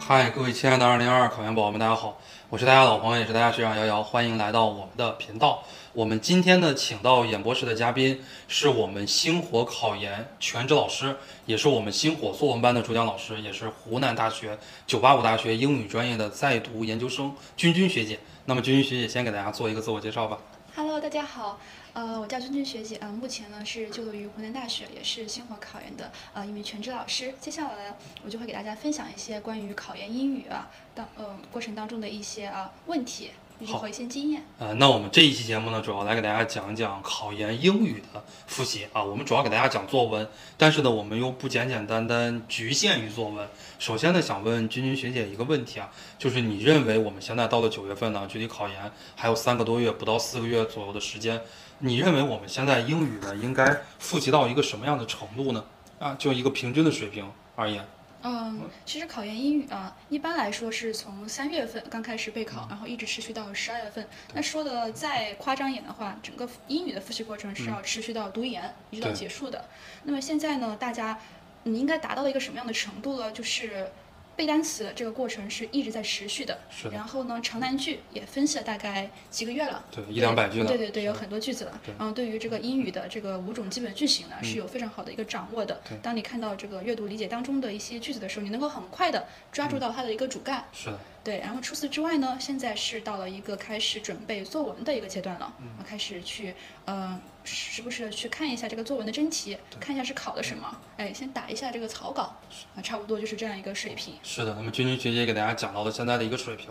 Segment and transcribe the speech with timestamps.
[0.00, 2.18] 嗨，各位亲爱的2022考研宝宝们，大家好，
[2.50, 5.62] 我是大家老朋友，也是大家学长瑶瑶，欢迎来到我们的频道。
[5.92, 11.16] 我们今天呢，请到演播室的嘉宾是我们星火考研全职老师，
[11.46, 18.18] 也是我们星火作文班的主讲老师，也是湖南大学985大学英语专业的在读研究生君君学姐。
[18.44, 20.38] 那么君君学姐先给大家做一个自我介绍吧。
[20.76, 21.58] Hello，大家好，
[21.94, 27.32] 呃，我叫君君学姐，呃，目前呢是就读于湖南大学，也是星火考研的呃一名全职老师。
[27.40, 34.42] 接下来呢，我就会给大家分享一些关于考研英语啊当呃过程当中的一些啊问题，以及好和一些经验。
[34.58, 39.02] 呃，那我们这一期节目呢，主要来给大家讲一讲考研英语的复习啊。
[39.02, 43.48] 我们主要给大家讲作文，但是呢，我们又不简简单单局限于作文。
[43.78, 51.40] 首先呢，想问君君学姐一个问题啊，就是你认为我们现在到了九月份呢，距离考研还有三个多月，不到四个月左右的时间，
[51.78, 55.64] 你认为我们现在英语呢，应该复习到一个什么样的程度呢？
[56.00, 57.24] 啊，就一个平均的水平
[57.54, 57.86] 而言，
[58.26, 64.08] 嗯，其实考研英语啊，一般来说是从三月份刚开始备考，然后一直持续到十二月份。
[64.32, 69.66] 那说的再夸张一点的话，整个英语的复习过程是要持续到读研一直到结束的。
[70.04, 71.18] 那么现在呢，大家
[71.64, 73.30] 你应该达到一个什么样的程度呢？
[73.30, 73.90] 就是
[74.36, 76.58] 背单词这个过程是一直在持续的。
[76.70, 79.84] 是的，然后呢，长难句也分析了大概几个月了。
[79.90, 81.94] 对，一两百句了，对对对，有很多句子了对。
[81.98, 85.98] 然后对于这个英语的这个五种基本句型呢，是有非常好的一个掌握的对。
[86.02, 90.64] 当你看到这个阅读理解当中的一些句子的时候，你能够很快的抓住到它的一个主干。
[90.72, 95.52] 是的，对，然后除此之外呢，现在是到了一个开始准备作文的一个阶段了，
[95.86, 96.54] 开始去
[96.84, 102.34] 呃时不时的去看一下这个作文的真题，看一下是考的什么，哎，先打一下这个草稿，
[102.74, 104.14] 啊，差不多就是这样一个水平。
[104.22, 106.68] 是的，那么君君学姐给大家讲到了现在的一个水平，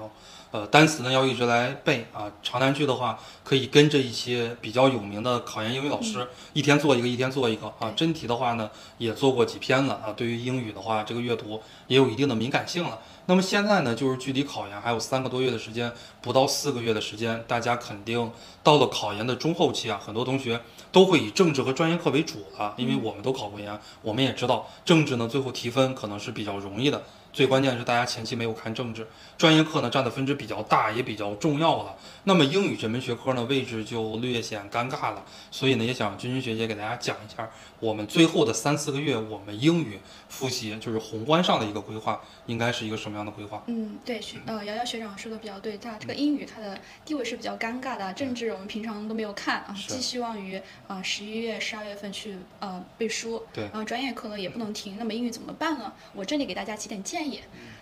[0.51, 7.93] 呃，单词呢要一直来背啊，长难句的话可以跟着一些比较有名的考研英语老师、一天做一个，一天做一个啊。
[7.95, 12.99] 真题的话呢也做过几篇了啊，对于英语的话这个阅读也有一定的敏感性了。
[13.25, 18.29] 那么现在呢，就是距离考研还有三个多月的时间，不到四个月的时间，大家肯定
[18.61, 20.59] 到了考研的中后期啊，很多同学
[20.91, 27.01] 都会以政治和专业课为主了，因为我们都考过研，我们也知道政治呢最后提分可能是比较容易的。
[27.33, 29.07] 最关键是大家前期没有看政治，
[29.39, 31.97] 专业课呢占的分值比较大，也比较重要了。
[32.25, 37.49] 那么英语这门学科呢位置就略显尴尬了，所以呢也想君君学姐给大家讲一下，
[37.79, 39.99] 我们最后的三四个月我们英语
[40.29, 43.63] 复习就是宏观上的一个规划，应该是一个什么样的规划？
[43.65, 55.91] 嗯，对，学呃瑶瑶学长说的比较对，他这个英语它的地位是比较尴尬的，政治我们平常都没有看啊，寄希望于啊十一月、十二月份去呃背书，对然后专业课呢也不能停，那么英语怎么办呢？
[56.13, 57.22] 我这里给大家几点建议。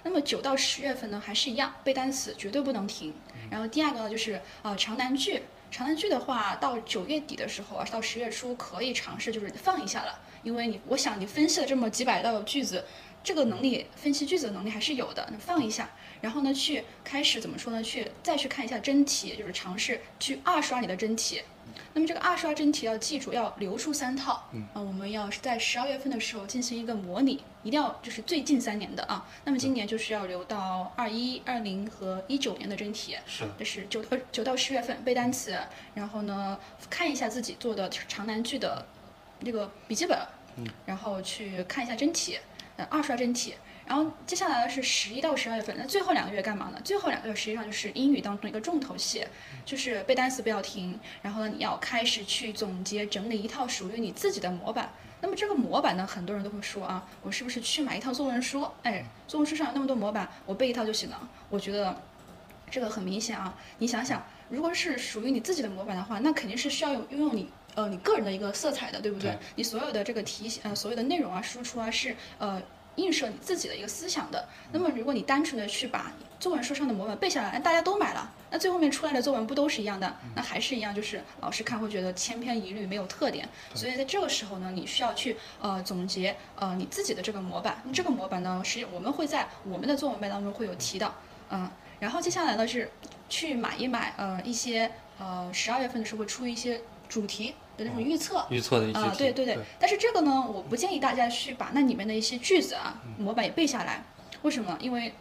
[0.04, 3.14] 那么九到十月份呢还是一样，背单词绝对不能停。
[3.50, 12.86] 然后第二个呢就是呃长难句，长难句的话到九月底的时候啊，到十月初可以尝试就是放一下了，因为你我想你分析了这么几百道句子。
[13.24, 15.90] 这个能力分析句子的能力还是有的，那放一下，
[16.22, 17.82] 然后呢，去开始怎么说呢？
[17.84, 21.42] 去再去看一下真题，就是尝试去二刷你的真题。
[21.94, 24.46] 那么这个二刷真题要记住，要留出三套。
[24.54, 29.26] 嗯啊，我们要是在十二月份的时候进行一个模拟，一定要就是最近三年的啊。
[29.46, 33.18] 那么今年就是要留到二一、二零和一九年的真题。
[33.26, 35.58] 是就，是九到九到十月份背单词，
[35.94, 36.58] 然后呢
[36.90, 38.86] 看一下自己做的长难句的
[39.44, 40.18] 这个笔记本，
[40.58, 42.38] 嗯然后去看一下真题，
[42.86, 43.54] 二刷真题。
[43.86, 46.80] 然后接下来呢是十一到十二月份，那最后两个月干嘛呢？
[46.82, 49.26] 最后两个月实际上就是英语当中的一个重头戏，
[49.66, 54.94] 就是背单词不要停，然后呢你要开始去总结整理一套属于你自己的模板。
[55.20, 58.66] 那么这个模板呢，很多人都会说啊，我是不是去买一套作文书？
[58.84, 61.30] 哎，作文书上有那么多模板，我背一套就行了。
[61.50, 62.02] 我觉得
[62.70, 69.32] 这个很明显啊，你想想，如果是属于你自己的模板的话，那肯定是需要有拥有你呃你个人的一个色彩的，对不对？
[69.32, 72.62] 对你所有的这个题呃所有的内容啊输出啊是呃
[72.96, 74.48] 映射你自己的一个思想的。
[74.72, 80.14] 那么如果你单纯的去把作文书上的模板背下来，大家都买了，那最后面出来的作文不都是一样的？
[80.36, 83.48] 那还是一样，就是老师看会觉得千篇一律，没有特点。
[83.76, 87.82] 所以在这个时候呢，你需要去呃总结呃你自己的这个模板。
[87.94, 91.14] 这个模板呢，是我们会在我们的作文班当中会有提到，
[91.50, 91.70] 嗯。
[92.00, 92.90] 然后接下来呢是
[93.30, 98.46] 去买一买呃一些呃十二月份的时候会出一些主题的那种预测。
[98.50, 104.04] 预测的一些啊，题对对对，但是这个呢，我不建议大家去把那里面的一些句子啊、模板也背下来。
[104.42, 104.78] 为什么？
[104.82, 105.14] 因为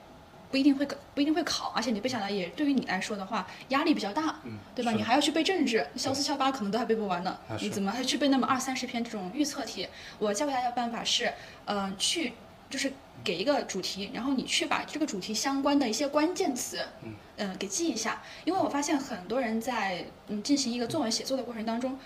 [0.50, 4.41] 不一定会考，不一定会考，而且你背下来也对于你来说的话压力比较大，
[4.75, 4.91] 对吧？
[4.93, 9.87] 你还要去背政治，肖四肖八可能都还背不完呢啊，你怎么还去背那么二三十篇这种预测题？
[10.19, 11.32] 我教给大家的办法是，
[11.67, 12.32] 呃，去
[12.69, 12.93] 就是
[13.23, 18.23] 给一个主题，然后你去把这个主题相关的一些关键词，嗯，呃，给记一下。
[18.44, 21.96] 因为我发现很多人在嗯进行一个作文写作的过程当中，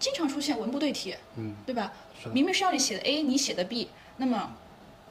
[0.00, 1.92] 经常出现文不对题，嗯，对吧？
[2.32, 4.56] 明明是让你写的 A，你写的 B，那么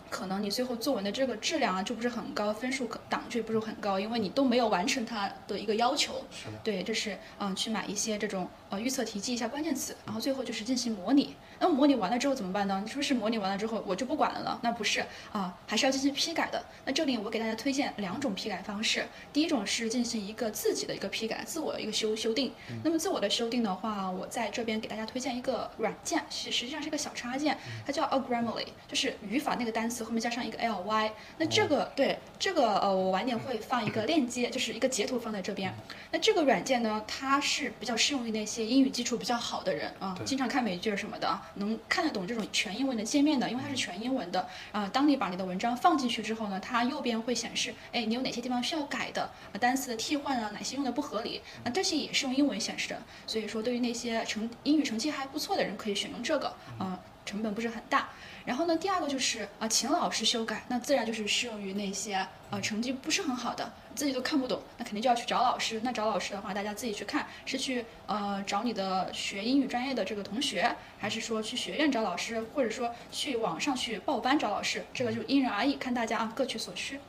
[0.09, 6.25] 可能你最后作文的这个质量啊就不是很高，分数可档就不是很高，因为你都没有完成它的一个要求。
[6.31, 11.35] 是的，对，这是嗯去买一些这种呃预测题，记一下关键词，然后最后就是进行模拟。
[11.59, 12.81] 那么模拟完了之后怎么办呢？
[12.83, 14.59] 你说是模拟完了之后我就不管了呢？
[14.63, 16.63] 那不是啊，还是要进行批改的。
[16.85, 22.53] 那这里我给大家推荐两种批改方式，第一种是进行一个自己的一个批改，自我的一个修修订。
[22.83, 31.11] 那么自我的修订的话，我在这边给大家推荐一个软件，实实际上是一个小插件，它叫 a Grammarly，就是语法那个单词后面加上一个 ly。
[31.37, 35.73] 那这个对这个呃，我晚点会放一个链接，就是一个截图放在这边。
[36.11, 44.89] 那这个软件呢，它是比较适用于那些英语基础比较好的人啊，经常看美剧什么的，能看得懂这种全英文的界面的，因为它是全英文的啊。
[44.91, 49.29] 当你把你的文章放进去之后呢，它右边会显示，哎，你有哪些地方需要改的，
[49.59, 53.01] 单词的替换啊，哪些用的不合理，那这些也是用英文显示的。
[53.25, 58.09] 所以说，对于那些成英语成绩还不错的人，可以选用这个啊，成本不是很大。
[58.45, 65.79] 然后呢，第二个就是啊，请老师修改，那自然就是适用于那些呃成绩不是很好的，自己都看不懂，那肯定就要去找老师。
[65.83, 76.99] 那找老师的话，大家自己去看，是去呃找你的学英语专业的这个同学，还是说去学院找老师，或者说去网上去报班找老师，这个就因人而异，看大家啊各取所需。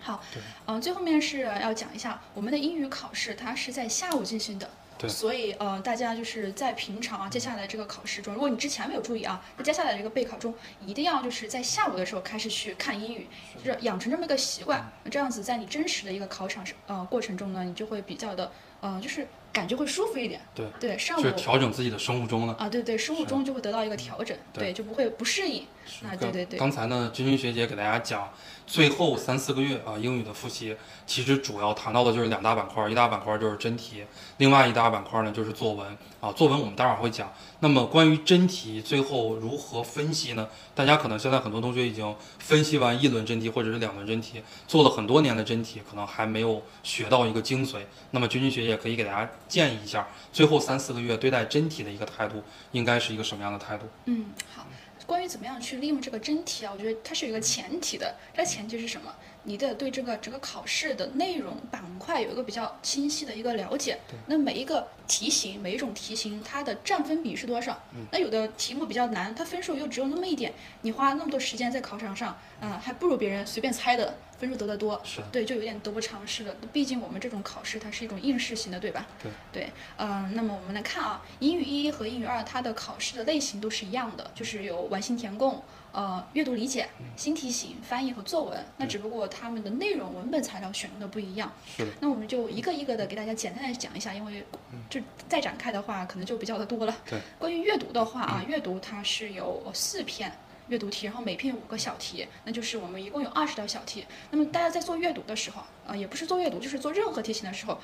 [0.00, 0.20] 好，
[0.66, 4.68] 嗯，最后面是要讲一下我们的英语考试，它是在下午进行的。
[5.06, 10.54] 所以，呃，大家就是在平常啊，接下来这个考试中，如果你之前没有注意啊，在接下来这个备考中，
[10.84, 13.26] 一定要就是在下午的时候开始去看英语，
[13.62, 18.50] 就是养成这么一个习惯，这样子在你真实的一个考场上，呃，过程中呢，你就会比较的，
[18.80, 20.40] 呃，就是感觉会舒服一点。
[20.54, 22.54] 对对，上午就是调整自己的生物钟了。
[22.58, 25.62] 啊，对对，生物钟就会得到一个调整，对，就不会不适应。
[26.02, 26.58] 啊，对对对。
[26.58, 28.28] 刚才呢，君君学姐给大家讲。
[28.66, 30.74] 最后三四个月啊，英语的复习
[31.06, 34.02] 其实主要谈到的就是两大板块，一大板块就是真题，
[34.38, 35.86] 另外一大板块呢就是作文
[36.18, 36.32] 啊。
[36.32, 37.30] 作文我们待会儿会讲。
[37.60, 40.48] 那么关于真题最后如何分析呢？
[40.74, 47.80] 大家可能现在很多同学已经分析完一轮真题或者是两轮真题，做了很多年的真题，可能还没有学到一个精髓。
[48.12, 52.42] 那么君君学姐可以给大家建议一下，最后三四个月对待真题的一个态度
[52.72, 53.86] 应该是一个什么样的态度？
[54.06, 54.66] 嗯，好。
[55.06, 58.16] 关于怎么样去利用这个真题啊，我觉得它是有一个前提的。
[58.34, 59.14] 这前提是什么？
[59.44, 63.98] 你得对这个整个考试的内容板块有一个比较清晰的一个了解。
[64.26, 67.80] 那每一个题型，每一种题型，它的占分比是多少？
[68.10, 70.52] 那有的题目比较难，它分数又只有那么一点，
[70.82, 75.00] 你花那么多时间在考场上，啊，还不如别人随便猜的分数得的多。
[75.04, 75.22] 是。
[75.30, 76.54] 对，就有点得不偿失了。
[76.72, 79.06] 毕竟我们这种考试它是一种应试型的，对吧？
[79.22, 79.30] 对。
[79.52, 85.62] 对，嗯，那么我们来看啊，英语一和英语二它的考试的类型都是一样的，就是有完形填空。
[85.94, 91.52] 呃，阅读理解、新题型、翻译和作文，那只不过他们的内容、文本材料选用的不一样。
[91.76, 91.86] 是。
[92.00, 94.44] 那我们就一个一个的给大家简单的讲一下，因为
[94.90, 96.96] 就再展开的话，可能就比较的多了。
[97.08, 97.20] 对。
[97.38, 100.32] 关于阅读的话啊，阅读它是有四篇
[100.66, 104.04] 阅读题，然后每篇五个小题，那就是我们一共有二十道小题。
[104.32, 107.78] 那么大家在做阅读的时候，呃，也不是做阅读，就是做任何题型的时候。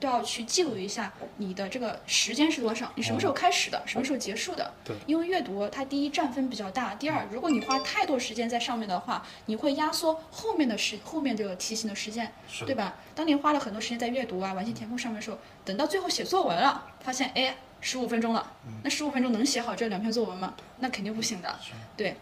[0.00, 4.72] 都要去记录一下你的这个时间是多少，你什么时候开始的，什么时候结束的。
[4.84, 4.94] 对。
[5.06, 12.32] 因为阅读它第一占分比较大，第二，如果你花太多时间在上面的话，你会压缩后面的时后面这个题型的时间，
[12.64, 12.96] 对吧？
[13.14, 18.52] 当你花了很多时间在阅读啊、完形填空上面的时候，等到最后写作文了，发现哎，十五分钟了，
[18.84, 20.54] 那十五分钟能写好这两篇作文吗？
[20.78, 21.58] 那肯定不行的。
[21.96, 22.16] 对。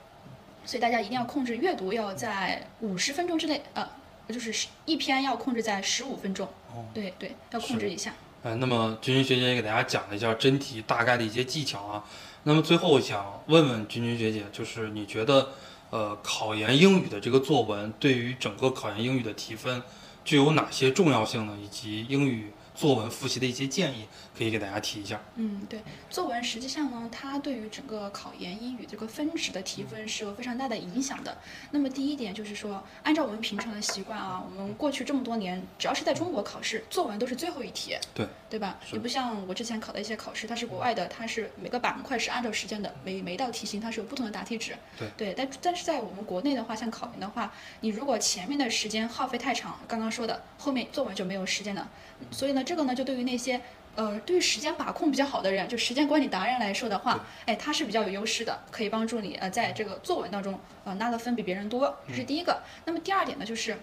[0.64, 3.88] 所以大家一定要控制阅读要在五十分钟之内，呃。
[4.28, 6.48] 就是一篇要控制在十五分钟，
[6.92, 8.14] 对对，要控制一下。
[8.42, 12.04] 呃，那么君君学姐也给大家讲了一下真题大概的一些技巧啊。
[12.44, 15.48] 那么最后想问问君君学姐，就是你觉得，
[15.90, 19.82] 呃，考研英语的这个作文对于整个考研英语的提分
[20.24, 21.56] 具有哪些重要性呢？
[21.60, 24.06] 以及英语作文复习的一些建议？
[24.36, 25.18] 可以给大家提一下。
[25.36, 25.80] 嗯，对，
[26.10, 31.38] 作文实际上呢，它对于整个考研英语这个分值的提分是有非常大的影响的。
[31.70, 37.96] 那么第一点就是说，按照我们平常的习惯啊，我们过去这么多年，只要是在中国考试，作文都是最后一题。
[38.14, 38.78] 对，对吧？
[38.92, 44.76] 也不像我之前考的一些考试，它是国外的，它是每个板块是按照时间的，每每一道题型它是有不同的答题纸。
[44.98, 51.88] 对，对，但但是在我们国内的话，像考研的话，你如果前面的时间耗费太长，刚刚说的，后面作文就没有时间了。
[52.30, 53.58] 所以呢，这个呢，就对于那些。
[53.98, 62.60] 呃，对于时间把控比较好的人，就时间管理达人来说的话，哎，他是比较有优势的，可以帮助你呃，在这个作文当中呃拿的分比别人多，这是第一个。
[62.84, 63.74] 那么第二点呢，就是，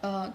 [0.00, 0.28] 呃，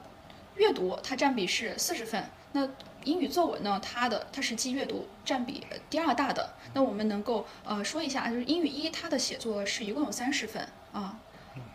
[0.55, 2.65] 阅读它占比是四十分，那
[3.03, 6.53] 英语作文呢，它的它是记阅读占比第二大的。
[6.73, 11.19] 那我们能够呃说一下，就是英语一它的写作是一共有三十分啊。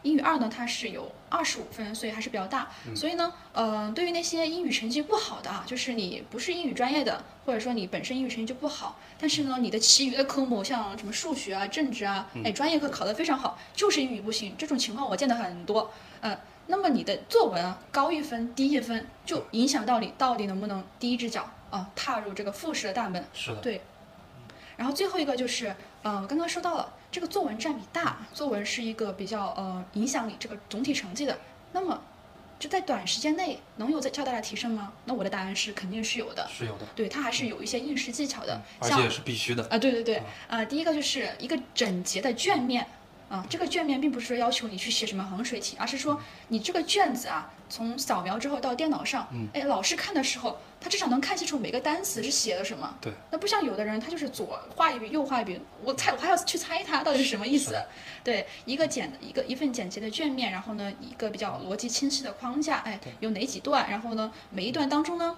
[0.03, 2.69] 英语二呢，它是有二十五分，所以还是比较大。
[2.95, 15.91] 所以呢，呃，对于那些英语成绩不好的啊，就是你不是英语专业的，或者说你本身英语成绩就不好，但是呢，你的其余的科目像什么数学啊、政治啊，哎，专业课考得非常好，就是英语不行，这种情况我见得很多。
[16.21, 23.25] 呃，那么你的作文啊，高一分、低一分，就影响到你到底能不能第一只脚啊踏入这个复试的大门。
[23.33, 23.57] 是的。
[23.57, 23.81] 对。
[24.77, 31.39] 然后最后一个就是，呃，刚刚说到了这个作文占比大，作文是一个比较呃影响你这个总体成绩的。
[31.73, 32.01] 那么
[32.59, 34.93] 就在短时间内能有在较大的提升吗？
[35.05, 36.49] 那我的答案是肯定是有的。
[36.53, 36.87] 是有的。
[36.95, 39.63] 对，它还是有一些应试技巧的，而且是必须的。
[39.69, 42.87] 啊，对对对，啊，第一个就是一个整洁的卷面。
[43.29, 52.97] 啊，这个卷面并不是说要求你去写什么衡水体，而是说你这个卷子啊，从扫描之后到电脑上，哎，老师看的时候，他至少能看清楚每个单词是写的什么。
[53.01, 53.13] 对。
[53.31, 57.77] 那不像有的人，他就是左画一笔，右画一笔，我猜我还要去猜他到底是什么意思。
[58.25, 65.37] 对，一个简一个一份简洁的卷面，然后呢，一个比较逻辑清晰的框架，哎，有哪几段，然后呢，每一段当中呢。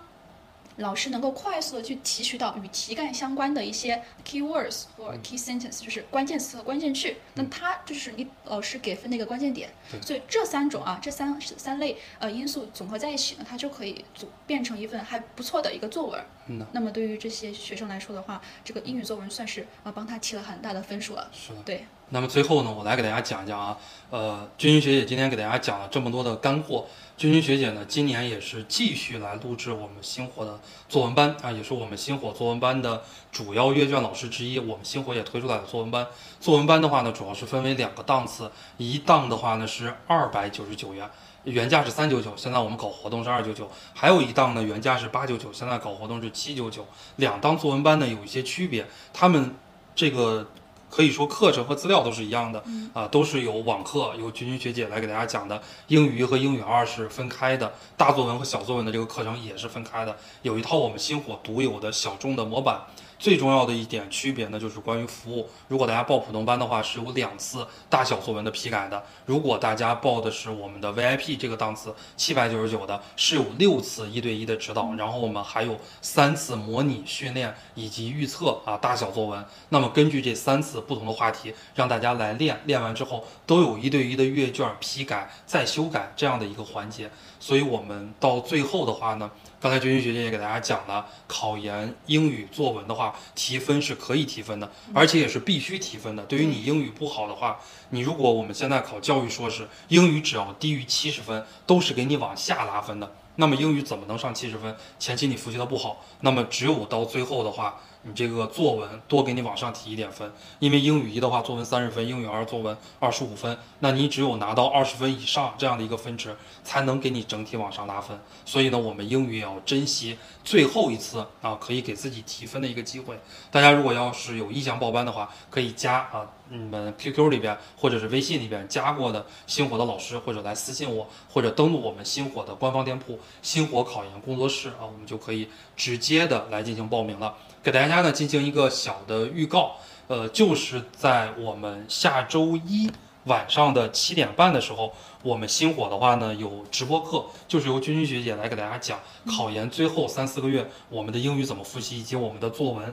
[0.77, 7.17] 老师能够快速的去提取到与题干相关的一些 keywords 或 key sentence，就是关键词和关键句。
[7.35, 9.71] 那它就是你老师给分的一个关键点。
[10.01, 16.25] 所以这三种啊，这三三类呃因素总合在一起呢，它就可以组变成一份还不错的一个作文。
[16.47, 16.65] 嗯。
[16.73, 21.31] 那么对于这些学生来说的话，这个英语作文算是啊帮他提了很大的分数了。
[21.33, 21.63] 是的。
[21.63, 21.85] 对。
[22.11, 23.77] 那么最后呢，我来给大家讲一讲啊，
[24.11, 26.87] 呃，君君学姐今天给大家讲了这么多的干货。
[27.17, 34.59] 君君学姐呢，今年也是继续来录制我们星火的作文班啊，也是我们星火作文班的主要阅卷老师之一。
[34.59, 36.07] 我们星火也推出来了作文班。
[36.41, 41.09] 作文班的话呢，主要是分为两个档次，一档的话呢是二百九十九元，
[41.45, 43.71] 原价是三九九，现在我们搞活动是二九九。
[43.95, 46.87] 还有一档呢，原价是八九九，现在搞活动是七九九。
[47.17, 49.55] 两档作文班呢有一些区别，他们
[49.95, 50.49] 这个。
[50.91, 55.63] 可以说课程和资料都是一样的，啊，都是有网课，由君君学姐来给大家讲的。
[55.87, 62.81] 英语一和英语二是分开的，大作文和小作文的这个课程也是分开的，有一套我们星火独有的小众的模板。
[63.21, 65.47] 最重要的一点区别呢，就是关于服务。
[65.69, 79.45] 如果大家报普通班的话，是有两次大小作文的批改的；如果大家报的是我们的 VIP 这个档次，七百九十九的，是有六次一对一的指导，然后我们还有三次模拟训练以及预测啊大小作文。
[79.69, 87.11] 那么根据这三次不同的话题，让大家来练，练完之后都有一对一的阅卷批改再修改这样的一个环节。
[87.39, 89.31] 所以我们到最后的话呢。
[89.61, 96.23] 刚才君君学姐也给大家讲了，考研英语作文的话，提分是可以提分的，而且也是必须提分的。
[96.23, 103.13] 对于你英语不好的话，你如果我们现在考教育硕士，英语只要低于七十分，都是给你往下拉分的。
[103.41, 104.77] 那么英语怎么能上七十分？
[105.01, 107.81] 前期你复习的不好，那么只有到最后的话。
[108.03, 118.19] 你这个作文多给你往上提一点分，因为英语一的话，作文三十分，英语二作文二十五分，那你只有拿到二十分以上这样的一个分值，才能给你整体往上拉分。
[118.47, 123.21] 所以呢，我们英语也要珍惜最后一次啊，可以给自己提分的一个机会。
[123.51, 137.37] 大家如果要是有意向报班的话，可以加啊，你们 QQ 里边或者是微信里边加过的星火的老师，或者来私信我，或者登录我们星火的官方店铺“星火考研工作室”啊，我们就可以直接的来进行报名了。
[137.63, 139.77] 给大家呢进行一个小的预告，
[140.09, 142.91] 呃，就是在我们下周一
[143.25, 144.93] 晚上的七点半的时候，
[145.23, 152.93] 我们星火的话呢有直播课，就是由君君学姐来给大家讲考研最后三四个月我们的英语怎么复习以及我们的作文。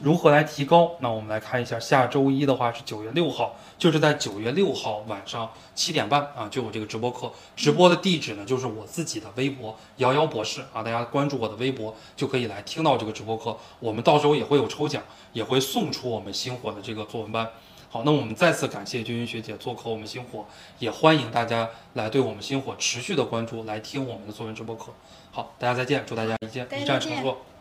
[0.00, 0.92] 如何来提高？
[1.00, 7.30] 那我们来看一下，下周一的话是九月六号，就是在九月六号晚上七点半啊，就有这个直播课。
[7.54, 13.56] 直播的地址呢，就是我自己的微博瑶瑶博士啊，大家关注我的微博就可以来听到这个直播课。
[13.80, 17.48] 我们到时候也会有抽奖，也会送出我们星火的这个作文班。
[17.90, 20.46] 好，那我们再次感谢君君学姐做客我们星火，
[20.78, 24.86] 也欢迎大家来对我们星火持续的关注，来听我们的作文直播课。
[25.30, 27.51] 好，大家再见，祝大家一见一战成作。